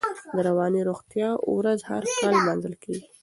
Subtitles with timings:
[0.35, 3.05] د رواني روغتیا ورځ هر کال نمانځل کېږي.